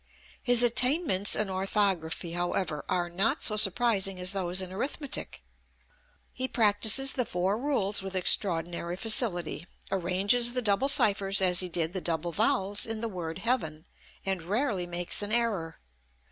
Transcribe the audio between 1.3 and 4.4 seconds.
in orthography, however, are not so surprising as